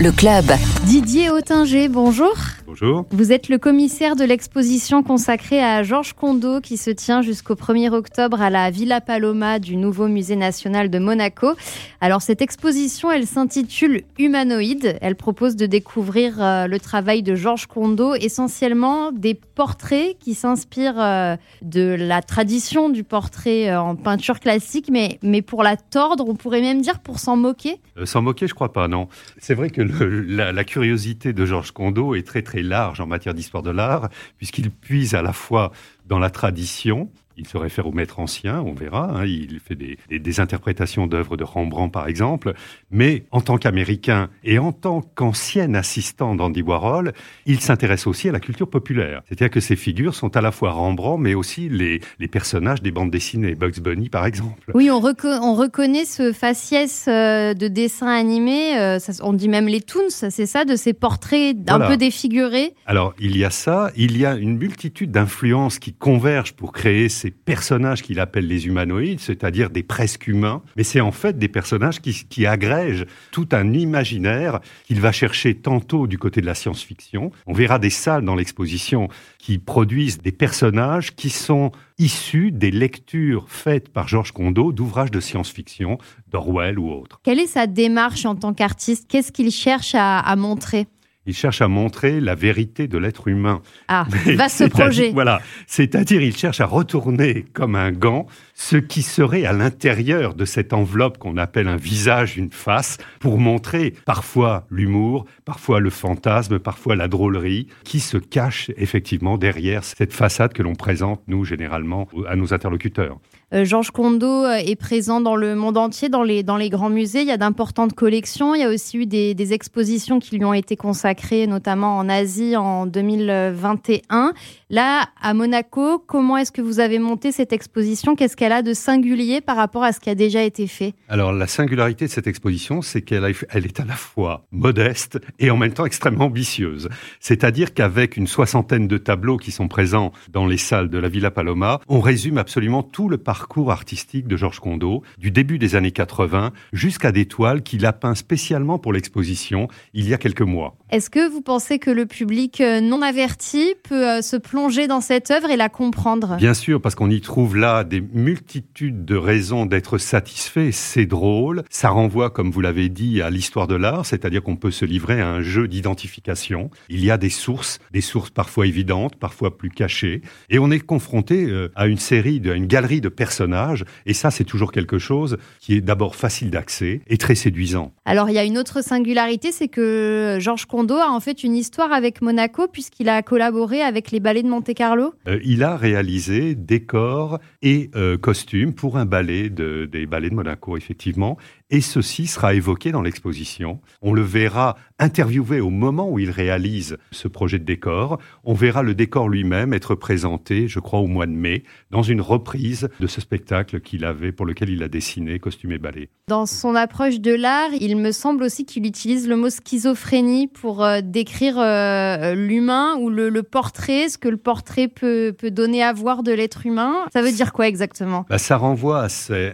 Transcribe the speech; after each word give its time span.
Le 0.00 0.10
club. 0.10 0.46
Didier 0.82 1.30
Autinger, 1.30 1.86
bonjour. 1.88 2.34
Bonjour. 2.78 3.06
Vous 3.10 3.32
êtes 3.32 3.48
le 3.48 3.56
commissaire 3.56 4.16
de 4.16 4.24
l'exposition 4.24 5.02
consacrée 5.02 5.62
à 5.62 5.82
Georges 5.82 6.12
Condo 6.12 6.60
qui 6.60 6.76
se 6.76 6.90
tient 6.90 7.22
jusqu'au 7.22 7.54
1er 7.54 7.90
octobre 7.90 8.42
à 8.42 8.50
la 8.50 8.70
Villa 8.70 9.00
Paloma 9.00 9.58
du 9.58 9.76
nouveau 9.76 10.08
musée 10.08 10.36
national 10.36 10.90
de 10.90 10.98
Monaco. 10.98 11.54
Alors 12.02 12.20
cette 12.20 12.42
exposition, 12.42 13.10
elle 13.10 13.26
s'intitule 13.26 14.02
Humanoïde. 14.18 14.98
Elle 15.00 15.16
propose 15.16 15.56
de 15.56 15.64
découvrir 15.64 16.42
euh, 16.42 16.66
le 16.66 16.78
travail 16.78 17.22
de 17.22 17.34
Georges 17.34 17.66
Condo, 17.66 18.14
essentiellement 18.14 19.10
des 19.10 19.34
portraits 19.34 20.18
qui 20.18 20.34
s'inspirent 20.34 21.00
euh, 21.00 21.36
de 21.62 21.96
la 21.98 22.20
tradition 22.20 22.90
du 22.90 23.04
portrait 23.04 23.70
euh, 23.70 23.80
en 23.80 23.96
peinture 23.96 24.38
classique, 24.38 24.88
mais, 24.90 25.18
mais 25.22 25.40
pour 25.40 25.62
la 25.62 25.78
tordre, 25.78 26.28
on 26.28 26.34
pourrait 26.34 26.60
même 26.60 26.82
dire 26.82 26.98
pour 26.98 27.20
s'en 27.20 27.36
moquer? 27.36 27.80
s'en 28.04 28.20
moquer, 28.20 28.46
je 28.46 28.54
crois 28.54 28.74
pas, 28.74 28.88
non. 28.88 29.08
C'est 29.38 29.54
vrai 29.54 29.70
que 29.70 29.80
la, 29.80 30.52
la, 30.52 30.64
curiosité 30.64 31.32
de 31.32 31.46
Georges 31.46 31.70
Condo 31.70 32.14
est 32.14 32.26
très 32.26 32.42
très 32.42 32.62
large 32.66 33.00
en 33.00 33.06
matière 33.06 33.34
d'histoire 33.34 33.62
de 33.62 33.70
l'art, 33.70 34.08
puisqu'il 34.38 34.70
puise 34.70 35.14
à 35.14 35.22
la 35.22 35.32
fois 35.32 35.72
dans 36.06 36.18
la 36.18 36.30
tradition, 36.30 37.10
il 37.36 37.46
se 37.46 37.56
réfère 37.56 37.86
au 37.86 37.92
maître 37.92 38.18
ancien, 38.18 38.60
on 38.60 38.72
verra. 38.72 39.10
Hein, 39.20 39.26
il 39.26 39.60
fait 39.60 39.74
des, 39.74 39.98
des, 40.10 40.40
interprétations 40.40 41.06
d'œuvres 41.06 41.36
de 41.36 41.44
Rembrandt, 41.44 41.92
par 41.92 42.08
exemple. 42.08 42.54
Mais 42.90 43.24
en 43.30 43.40
tant 43.40 43.58
qu'Américain 43.58 44.28
et 44.44 44.58
en 44.58 44.72
tant 44.72 45.02
qu'ancien 45.02 45.74
assistant 45.74 46.34
d'Andy 46.34 46.62
Warhol, 46.62 47.12
il 47.46 47.60
s'intéresse 47.60 48.06
aussi 48.06 48.28
à 48.28 48.32
la 48.32 48.40
culture 48.40 48.68
populaire. 48.68 49.22
C'est-à-dire 49.26 49.50
que 49.50 49.60
ses 49.60 49.76
figures 49.76 50.14
sont 50.14 50.36
à 50.36 50.40
la 50.40 50.52
fois 50.52 50.72
Rembrandt, 50.72 51.22
mais 51.22 51.34
aussi 51.34 51.68
les, 51.68 52.00
les 52.18 52.28
personnages 52.28 52.82
des 52.82 52.90
bandes 52.90 53.10
dessinées, 53.10 53.54
Bugs 53.54 53.80
Bunny, 53.80 54.08
par 54.08 54.26
exemple. 54.26 54.72
Oui, 54.74 54.90
on, 54.90 55.02
on 55.02 55.54
reconnaît 55.54 56.04
ce 56.04 56.32
faciès 56.32 57.06
euh, 57.08 57.54
de 57.54 57.68
dessin 57.68 58.08
animé. 58.08 58.78
Euh, 58.78 58.98
on 59.22 59.32
dit 59.32 59.48
même 59.48 59.68
les 59.68 59.80
toons, 59.80 60.10
c'est 60.10 60.46
ça, 60.46 60.64
de 60.64 60.76
ces 60.76 60.92
portraits 60.92 61.56
un 61.68 61.80
peu 61.80 61.96
défigurés. 61.96 62.74
Alors, 62.86 63.14
il 63.18 63.36
y 63.36 63.44
a 63.44 63.50
ça. 63.50 63.90
Il 63.96 64.16
y 64.16 64.26
a 64.26 64.34
une 64.34 64.56
multitude 64.56 65.10
d'influences 65.10 65.78
qui 65.78 65.92
convergent 65.92 66.52
pour 66.52 66.72
créer 66.72 67.08
ces 67.08 67.25
personnages 67.30 68.02
qu'il 68.02 68.20
appelle 68.20 68.46
les 68.46 68.66
humanoïdes, 68.66 69.20
c'est-à-dire 69.20 69.70
des 69.70 69.82
presque 69.82 70.26
humains, 70.26 70.62
mais 70.76 70.82
c'est 70.82 71.00
en 71.00 71.12
fait 71.12 71.38
des 71.38 71.48
personnages 71.48 72.00
qui, 72.00 72.46
agrègent 72.46 73.06
tout 73.32 73.48
un 73.52 73.72
imaginaire 73.72 74.60
qu'il 74.84 75.00
va 75.00 75.12
chercher 75.12 75.54
tantôt 75.54 76.06
du 76.06 76.18
côté 76.18 76.40
de 76.40 76.46
la 76.46 76.54
science-fiction. 76.54 77.32
On 77.46 77.52
verra 77.52 77.78
des 77.78 77.90
salles 77.90 78.24
dans 78.24 78.34
l'exposition 78.34 79.08
qui 79.38 79.58
produisent 79.58 80.18
des 80.18 80.32
personnages 80.32 81.14
qui 81.14 81.30
sont 81.30 81.72
issus 81.98 82.52
des 82.52 82.70
lectures 82.70 83.46
faites 83.48 83.88
par 83.88 84.06
Georges 84.06 84.32
Condo 84.32 84.72
d'ouvrages 84.72 85.10
de 85.10 85.20
science-fiction, 85.20 85.98
d'Orwell 86.28 86.78
ou 86.78 86.90
autres. 86.90 87.20
Quelle 87.24 87.40
est 87.40 87.46
sa 87.46 87.66
démarche 87.66 88.26
en 88.26 88.34
tant 88.34 88.52
qu'artiste? 88.52 89.06
Qu'est-ce 89.08 89.32
qu'il 89.32 89.50
cherche 89.50 89.94
à 89.94 90.36
montrer? 90.36 90.86
Il 91.26 91.34
cherche 91.34 91.60
à 91.60 91.68
montrer 91.68 92.20
la 92.20 92.34
vérité 92.34 92.88
de 92.88 92.98
l'être 92.98 93.28
humain. 93.28 93.62
Ah, 93.88 94.06
va 94.26 94.48
ce 94.48 94.64
projet. 94.64 95.10
Voilà, 95.12 95.40
c'est-à-dire 95.66 96.22
il 96.22 96.36
cherche 96.36 96.60
à 96.60 96.66
retourner 96.66 97.44
comme 97.52 97.74
un 97.74 97.92
gant 97.92 98.26
ce 98.54 98.76
qui 98.76 99.02
serait 99.02 99.44
à 99.44 99.52
l'intérieur 99.52 100.34
de 100.34 100.44
cette 100.44 100.72
enveloppe 100.72 101.18
qu'on 101.18 101.36
appelle 101.36 101.68
un 101.68 101.76
visage, 101.76 102.38
une 102.38 102.50
face, 102.50 102.96
pour 103.20 103.38
montrer 103.38 103.94
parfois 104.06 104.66
l'humour, 104.70 105.26
parfois 105.44 105.78
le 105.78 105.90
fantasme, 105.90 106.58
parfois 106.58 106.96
la 106.96 107.06
drôlerie, 107.06 107.68
qui 107.84 108.00
se 108.00 108.16
cache 108.16 108.70
effectivement 108.76 109.36
derrière 109.36 109.84
cette 109.84 110.14
façade 110.14 110.54
que 110.54 110.62
l'on 110.62 110.74
présente, 110.74 111.20
nous, 111.28 111.44
généralement, 111.44 112.08
à 112.26 112.34
nos 112.34 112.54
interlocuteurs. 112.54 113.18
Euh, 113.54 113.64
Georges 113.64 113.92
Condo 113.92 114.26
euh, 114.26 114.56
est 114.56 114.74
présent 114.74 115.20
dans 115.20 115.36
le 115.36 115.54
monde 115.54 115.76
entier, 115.76 116.08
dans 116.08 116.24
les, 116.24 116.42
dans 116.42 116.56
les 116.56 116.68
grands 116.68 116.90
musées. 116.90 117.20
Il 117.20 117.28
y 117.28 117.32
a 117.32 117.36
d'importantes 117.36 117.92
collections. 117.92 118.56
Il 118.56 118.60
y 118.60 118.64
a 118.64 118.68
aussi 118.68 118.98
eu 118.98 119.06
des, 119.06 119.34
des, 119.34 119.52
expositions 119.52 120.18
qui 120.18 120.36
lui 120.36 120.44
ont 120.44 120.52
été 120.52 120.74
consacrées, 120.74 121.15
notamment 121.46 121.96
en 121.98 122.08
Asie 122.08 122.56
en 122.56 122.86
2021. 122.86 124.32
Là, 124.68 125.08
à 125.20 125.34
Monaco, 125.34 125.98
comment 125.98 126.36
est-ce 126.36 126.52
que 126.52 126.62
vous 126.62 126.80
avez 126.80 126.98
monté 126.98 127.32
cette 127.32 127.52
exposition? 127.52 128.16
Qu'est-ce 128.16 128.36
qu'elle 128.36 128.52
a 128.52 128.62
de 128.62 128.74
singulier 128.74 129.40
par 129.40 129.56
rapport 129.56 129.84
à 129.84 129.92
ce 129.92 130.00
qui 130.00 130.10
a 130.10 130.14
déjà 130.14 130.42
été 130.42 130.66
fait? 130.66 130.94
Alors, 131.08 131.32
la 131.32 131.46
singularité 131.46 132.06
de 132.06 132.10
cette 132.10 132.26
exposition, 132.26 132.82
c'est 132.82 133.02
qu'elle 133.02 133.32
elle 133.50 133.66
est 133.66 133.80
à 133.80 133.84
la 133.84 133.94
fois 133.94 134.46
modeste 134.50 135.18
et 135.38 135.50
en 135.50 135.56
même 135.56 135.72
temps 135.72 135.86
extrêmement 135.86 136.26
ambitieuse. 136.26 136.88
C'est-à-dire 137.20 137.74
qu'avec 137.74 138.16
une 138.16 138.26
soixantaine 138.26 138.88
de 138.88 138.98
tableaux 138.98 139.36
qui 139.36 139.52
sont 139.52 139.68
présents 139.68 140.12
dans 140.30 140.46
les 140.46 140.58
salles 140.58 140.90
de 140.90 140.98
la 140.98 141.08
Villa 141.08 141.30
Paloma, 141.30 141.80
on 141.88 142.00
résume 142.00 142.38
absolument 142.38 142.82
tout 142.82 143.08
le 143.08 143.18
parcours 143.18 143.70
artistique 143.70 144.26
de 144.26 144.36
Georges 144.36 144.60
Condo, 144.60 145.02
du 145.18 145.30
début 145.30 145.58
des 145.58 145.76
années 145.76 145.92
80 145.92 146.52
jusqu'à 146.72 147.12
des 147.12 147.26
toiles 147.26 147.62
qu'il 147.62 147.86
a 147.86 147.92
peint 147.92 148.14
spécialement 148.14 148.78
pour 148.78 148.92
l'exposition 148.92 149.68
il 149.94 150.08
y 150.08 150.14
a 150.14 150.18
quelques 150.18 150.42
mois. 150.42 150.76
Est-ce 150.90 151.05
que 151.10 151.28
vous 151.28 151.40
pensez 151.40 151.78
que 151.78 151.90
le 151.90 152.06
public 152.06 152.60
euh, 152.60 152.80
non 152.80 153.02
averti 153.02 153.74
peut 153.82 154.08
euh, 154.08 154.22
se 154.22 154.36
plonger 154.36 154.86
dans 154.86 155.00
cette 155.00 155.30
œuvre 155.30 155.50
et 155.50 155.56
la 155.56 155.68
comprendre? 155.68 156.36
Bien 156.36 156.54
sûr, 156.54 156.80
parce 156.80 156.94
qu'on 156.94 157.10
y 157.10 157.20
trouve 157.20 157.56
là 157.56 157.84
des 157.84 158.00
multitudes 158.00 159.04
de 159.04 159.16
raisons 159.16 159.66
d'être 159.66 159.98
satisfait. 159.98 160.72
C'est 160.72 161.06
drôle, 161.06 161.62
ça 161.70 161.90
renvoie, 161.90 162.30
comme 162.30 162.50
vous 162.50 162.60
l'avez 162.60 162.88
dit, 162.88 163.22
à 163.22 163.30
l'histoire 163.30 163.66
de 163.66 163.74
l'art, 163.74 164.06
c'est-à-dire 164.06 164.42
qu'on 164.42 164.56
peut 164.56 164.70
se 164.70 164.84
livrer 164.84 165.20
à 165.20 165.28
un 165.28 165.42
jeu 165.42 165.68
d'identification. 165.68 166.70
Il 166.88 167.04
y 167.04 167.10
a 167.10 167.18
des 167.18 167.30
sources, 167.30 167.78
des 167.92 168.00
sources 168.00 168.30
parfois 168.30 168.66
évidentes, 168.66 169.16
parfois 169.16 169.56
plus 169.56 169.70
cachées, 169.70 170.22
et 170.50 170.58
on 170.58 170.70
est 170.70 170.80
confronté 170.80 171.46
euh, 171.46 171.70
à 171.74 171.86
une 171.86 171.98
série, 171.98 172.40
à 172.46 172.54
une 172.54 172.66
galerie 172.66 173.00
de 173.00 173.08
personnages, 173.08 173.84
et 174.06 174.14
ça, 174.14 174.30
c'est 174.30 174.44
toujours 174.44 174.72
quelque 174.72 174.98
chose 174.98 175.38
qui 175.60 175.74
est 175.74 175.80
d'abord 175.80 176.16
facile 176.16 176.50
d'accès 176.50 177.00
et 177.06 177.18
très 177.18 177.34
séduisant. 177.34 177.92
Alors, 178.04 178.28
il 178.30 178.34
y 178.34 178.38
a 178.38 178.44
une 178.44 178.58
autre 178.58 178.82
singularité, 178.82 179.52
c'est 179.52 179.68
que 179.68 180.38
Georges 180.40 180.66
Condo 180.66 180.95
a 180.96 181.08
en 181.10 181.20
fait 181.20 181.44
une 181.44 181.54
histoire 181.54 181.92
avec 181.92 182.22
Monaco 182.22 182.68
puisqu'il 182.68 183.08
a 183.08 183.22
collaboré 183.22 183.82
avec 183.82 184.10
les 184.10 184.20
ballets 184.20 184.42
de 184.42 184.48
Monte-Carlo. 184.48 185.14
Euh, 185.28 185.40
il 185.44 185.62
a 185.62 185.76
réalisé 185.76 186.54
décors 186.54 187.38
et 187.62 187.90
euh, 187.94 188.16
costumes 188.18 188.74
pour 188.74 188.98
un 188.98 189.04
ballet 189.04 189.50
de, 189.50 189.86
des 189.86 190.06
ballets 190.06 190.30
de 190.30 190.34
Monaco, 190.34 190.76
effectivement. 190.76 191.36
Et 191.68 191.80
ceci 191.80 192.28
sera 192.28 192.54
évoqué 192.54 192.92
dans 192.92 193.02
l'exposition. 193.02 193.80
On 194.00 194.12
le 194.12 194.22
verra 194.22 194.76
interviewé 195.00 195.60
au 195.60 195.70
moment 195.70 196.08
où 196.08 196.20
il 196.20 196.30
réalise 196.30 196.96
ce 197.10 197.26
projet 197.26 197.58
de 197.58 197.64
décor. 197.64 198.18
On 198.44 198.54
verra 198.54 198.84
le 198.84 198.94
décor 198.94 199.28
lui-même 199.28 199.74
être 199.74 199.96
présenté, 199.96 200.68
je 200.68 200.78
crois, 200.78 201.00
au 201.00 201.08
mois 201.08 201.26
de 201.26 201.32
mai, 201.32 201.64
dans 201.90 202.04
une 202.04 202.20
reprise 202.20 202.88
de 203.00 203.08
ce 203.08 203.20
spectacle 203.20 203.80
qu'il 203.80 204.04
avait, 204.04 204.30
pour 204.30 204.46
lequel 204.46 204.70
il 204.70 204.84
a 204.84 204.88
dessiné 204.88 205.40
costume 205.40 205.72
et 205.72 205.78
ballet. 205.78 206.08
Dans 206.28 206.46
son 206.46 206.76
approche 206.76 207.18
de 207.18 207.34
l'art, 207.34 207.70
il 207.80 207.96
me 207.96 208.12
semble 208.12 208.44
aussi 208.44 208.64
qu'il 208.64 208.86
utilise 208.86 209.28
le 209.28 209.34
mot 209.34 209.50
schizophrénie 209.50 210.46
pour 210.46 210.84
euh, 210.84 211.00
décrire 211.02 211.58
euh, 211.58 212.36
l'humain 212.36 212.94
ou 213.00 213.10
le, 213.10 213.42
portrait, 213.42 214.08
ce 214.08 214.18
que 214.18 214.28
le 214.28 214.36
portrait 214.36 214.86
peut, 214.86 215.34
peut 215.36 215.50
donner 215.50 215.82
à 215.82 215.92
voir 215.92 216.22
de 216.22 216.30
l'être 216.30 216.64
humain. 216.64 216.94
Ça 217.12 217.22
veut 217.22 217.32
dire 217.32 217.52
quoi 217.52 217.66
exactement? 217.66 218.24
Bah, 218.30 218.38
Ça 218.38 218.56
renvoie 218.56 219.06
à, 219.06 219.08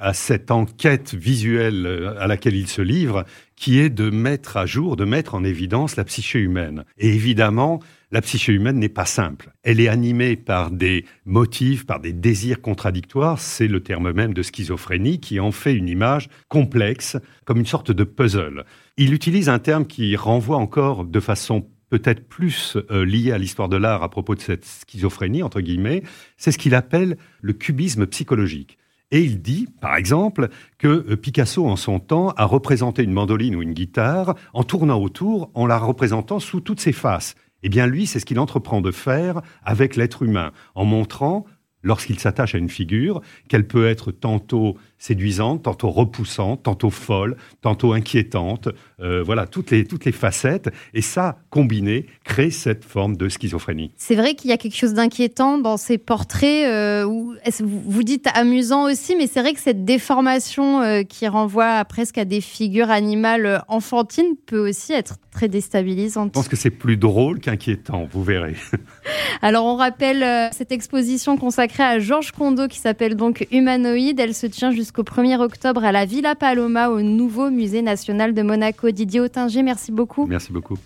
à 0.00 0.14
cette 0.14 0.50
enquête 0.50 1.14
visuelle 1.14 1.97
à 2.18 2.26
laquelle 2.26 2.56
il 2.56 2.68
se 2.68 2.82
livre, 2.82 3.24
qui 3.56 3.78
est 3.78 3.90
de 3.90 4.10
mettre 4.10 4.56
à 4.56 4.66
jour, 4.66 4.96
de 4.96 5.04
mettre 5.04 5.34
en 5.34 5.44
évidence 5.44 5.96
la 5.96 6.04
psyché 6.04 6.38
humaine. 6.38 6.84
Et 6.98 7.08
évidemment, 7.08 7.80
la 8.10 8.22
psyché 8.22 8.52
humaine 8.52 8.78
n'est 8.78 8.88
pas 8.88 9.04
simple. 9.04 9.52
Elle 9.62 9.80
est 9.80 9.88
animée 9.88 10.36
par 10.36 10.70
des 10.70 11.04
motifs, 11.26 11.84
par 11.84 12.00
des 12.00 12.12
désirs 12.12 12.62
contradictoires. 12.62 13.38
C'est 13.38 13.68
le 13.68 13.80
terme 13.80 14.12
même 14.12 14.32
de 14.32 14.42
schizophrénie 14.42 15.20
qui 15.20 15.40
en 15.40 15.52
fait 15.52 15.74
une 15.74 15.88
image 15.88 16.28
complexe, 16.48 17.16
comme 17.44 17.58
une 17.58 17.66
sorte 17.66 17.90
de 17.90 18.04
puzzle. 18.04 18.64
Il 18.96 19.12
utilise 19.12 19.48
un 19.48 19.58
terme 19.58 19.86
qui 19.86 20.16
renvoie 20.16 20.56
encore 20.56 21.04
de 21.04 21.20
façon 21.20 21.66
peut-être 21.90 22.28
plus 22.28 22.76
euh, 22.90 23.04
liée 23.04 23.32
à 23.32 23.38
l'histoire 23.38 23.68
de 23.68 23.76
l'art 23.76 24.02
à 24.02 24.10
propos 24.10 24.34
de 24.34 24.40
cette 24.40 24.64
schizophrénie, 24.64 25.42
entre 25.42 25.60
guillemets, 25.60 26.02
c'est 26.36 26.52
ce 26.52 26.58
qu'il 26.58 26.74
appelle 26.74 27.16
le 27.40 27.52
cubisme 27.52 28.06
psychologique. 28.06 28.78
Et 29.10 29.22
il 29.22 29.40
dit, 29.40 29.68
par 29.80 29.96
exemple, 29.96 30.48
que 30.76 30.88
euh, 30.88 31.16
Picasso, 31.16 31.66
en 31.66 31.76
son 31.76 31.98
temps, 31.98 32.30
a 32.36 32.44
représenté 32.44 33.02
une 33.02 33.12
mandoline 33.12 33.56
ou 33.56 33.62
une 33.62 33.72
guitare 33.72 34.34
en 34.52 34.64
tournant 34.64 35.00
autour, 35.00 35.50
en 35.54 35.66
la 35.66 35.78
représentant 35.78 36.40
sous 36.40 36.60
toutes 36.60 36.80
ses 36.80 36.92
faces. 36.92 37.34
Eh 37.62 37.68
bien, 37.68 37.86
lui, 37.86 38.06
c'est 38.06 38.20
ce 38.20 38.26
qu'il 38.26 38.38
entreprend 38.38 38.80
de 38.80 38.90
faire 38.90 39.40
avec 39.64 39.96
l'être 39.96 40.22
humain, 40.22 40.52
en 40.74 40.84
montrant 40.84 41.46
lorsqu'il 41.88 42.20
s'attache 42.20 42.54
à 42.54 42.58
une 42.58 42.68
figure, 42.68 43.22
qu'elle 43.48 43.66
peut 43.66 43.88
être 43.88 44.12
tantôt 44.12 44.76
séduisante, 44.98 45.62
tantôt 45.62 45.90
repoussante, 45.90 46.64
tantôt 46.64 46.90
folle, 46.90 47.36
tantôt 47.62 47.92
inquiétante, 47.92 48.68
euh, 49.00 49.22
voilà, 49.22 49.46
toutes 49.46 49.70
les, 49.70 49.84
toutes 49.84 50.04
les 50.04 50.12
facettes. 50.12 50.70
Et 50.92 51.02
ça, 51.02 51.38
combiné, 51.50 52.06
crée 52.24 52.50
cette 52.50 52.84
forme 52.84 53.16
de 53.16 53.28
schizophrénie. 53.28 53.92
C'est 53.96 54.16
vrai 54.16 54.34
qu'il 54.34 54.50
y 54.50 54.52
a 54.52 54.56
quelque 54.56 54.76
chose 54.76 54.94
d'inquiétant 54.94 55.58
dans 55.58 55.76
ces 55.76 55.98
portraits, 55.98 56.66
euh, 56.66 57.04
où 57.04 57.34
vous 57.64 58.02
dites 58.02 58.28
amusant 58.34 58.84
aussi, 58.90 59.16
mais 59.16 59.26
c'est 59.26 59.40
vrai 59.40 59.54
que 59.54 59.60
cette 59.60 59.84
déformation 59.84 60.82
euh, 60.82 61.02
qui 61.02 61.26
renvoie 61.26 61.84
presque 61.84 62.18
à 62.18 62.24
des 62.24 62.40
figures 62.40 62.90
animales 62.90 63.64
enfantines 63.68 64.36
peut 64.46 64.68
aussi 64.68 64.92
être 64.92 65.16
très 65.38 65.48
déstabilisante. 65.48 66.30
Je 66.30 66.32
pense 66.32 66.48
que 66.48 66.56
c'est 66.56 66.70
plus 66.70 66.96
drôle 66.96 67.38
qu'inquiétant, 67.38 68.08
vous 68.10 68.24
verrez. 68.24 68.56
Alors 69.42 69.66
on 69.66 69.76
rappelle 69.76 70.50
cette 70.52 70.72
exposition 70.72 71.36
consacrée 71.36 71.84
à 71.84 72.00
Georges 72.00 72.32
Condo 72.32 72.66
qui 72.66 72.78
s'appelle 72.78 73.14
donc 73.14 73.46
Humanoïde. 73.52 74.18
Elle 74.18 74.34
se 74.34 74.48
tient 74.48 74.72
jusqu'au 74.72 75.04
1er 75.04 75.38
octobre 75.38 75.84
à 75.84 75.92
la 75.92 76.06
Villa 76.06 76.34
Paloma 76.34 76.88
au 76.88 77.02
nouveau 77.02 77.50
musée 77.50 77.82
national 77.82 78.34
de 78.34 78.42
Monaco. 78.42 78.90
Didier 78.90 79.20
Autinger, 79.20 79.62
merci 79.62 79.92
beaucoup. 79.92 80.26
Merci 80.26 80.52
beaucoup. 80.52 80.76